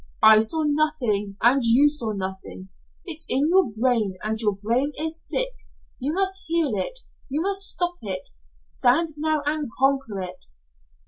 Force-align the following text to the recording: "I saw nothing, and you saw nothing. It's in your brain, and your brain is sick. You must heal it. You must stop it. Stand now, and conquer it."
"I 0.23 0.39
saw 0.39 0.63
nothing, 0.65 1.37
and 1.43 1.63
you 1.63 1.87
saw 1.87 2.11
nothing. 2.11 2.69
It's 3.05 3.27
in 3.29 3.49
your 3.49 3.69
brain, 3.79 4.15
and 4.23 4.41
your 4.41 4.55
brain 4.55 4.93
is 4.97 5.21
sick. 5.23 5.53
You 5.99 6.11
must 6.13 6.39
heal 6.47 6.71
it. 6.75 7.01
You 7.29 7.39
must 7.41 7.69
stop 7.69 7.97
it. 8.01 8.29
Stand 8.61 9.09
now, 9.15 9.43
and 9.45 9.69
conquer 9.79 10.21
it." 10.21 10.45